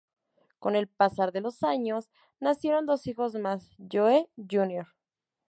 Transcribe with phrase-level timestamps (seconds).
[0.57, 2.09] Con el pasar de los años
[2.39, 4.87] nacieron dos hijos más: Joe jr.